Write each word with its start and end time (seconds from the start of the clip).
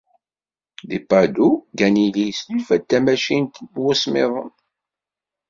Di 0.89 0.97
Padoue, 1.09 1.57
Galili 1.79 2.23
isnulfa-d 2.31 2.83
tamacint 2.89 3.55
n 3.61 3.65
wusmiḍen. 3.83 4.49